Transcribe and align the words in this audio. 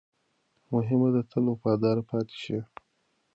مهمه 0.73 1.09
ده، 1.15 1.21
تل 1.31 1.43
وفادار 1.51 1.97
پاتې 2.09 2.35
شئ. 2.43 2.59